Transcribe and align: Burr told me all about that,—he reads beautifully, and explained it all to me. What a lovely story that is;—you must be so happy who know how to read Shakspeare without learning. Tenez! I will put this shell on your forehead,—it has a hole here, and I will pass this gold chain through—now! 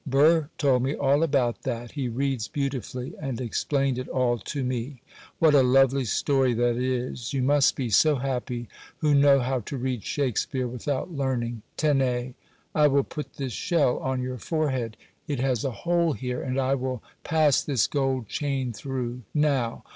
Burr 0.07 0.49
told 0.57 0.81
me 0.81 0.95
all 0.95 1.21
about 1.21 1.61
that,—he 1.61 2.09
reads 2.09 2.47
beautifully, 2.47 3.13
and 3.19 3.39
explained 3.39 3.99
it 3.99 4.07
all 4.07 4.39
to 4.39 4.63
me. 4.63 4.99
What 5.37 5.53
a 5.53 5.61
lovely 5.61 6.05
story 6.05 6.55
that 6.55 6.75
is;—you 6.75 7.43
must 7.43 7.75
be 7.75 7.91
so 7.91 8.15
happy 8.15 8.67
who 8.97 9.13
know 9.13 9.37
how 9.41 9.59
to 9.59 9.77
read 9.77 10.03
Shakspeare 10.03 10.67
without 10.67 11.11
learning. 11.13 11.61
Tenez! 11.77 12.33
I 12.73 12.87
will 12.87 13.03
put 13.03 13.33
this 13.35 13.53
shell 13.53 13.99
on 13.99 14.23
your 14.23 14.39
forehead,—it 14.39 15.39
has 15.39 15.63
a 15.63 15.69
hole 15.85 16.13
here, 16.13 16.41
and 16.41 16.59
I 16.59 16.73
will 16.73 17.03
pass 17.23 17.61
this 17.61 17.85
gold 17.85 18.27
chain 18.27 18.73
through—now! 18.73 19.83